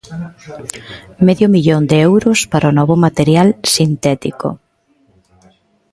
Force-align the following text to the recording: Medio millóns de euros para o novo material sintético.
Medio 1.27 1.47
millóns 1.55 1.87
de 1.91 1.97
euros 2.09 2.39
para 2.51 2.71
o 2.71 2.75
novo 2.79 2.95
material 3.05 3.47
sintético. 3.75 4.47